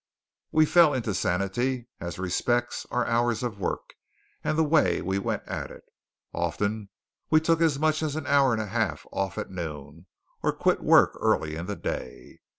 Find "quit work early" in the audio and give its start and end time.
10.53-11.55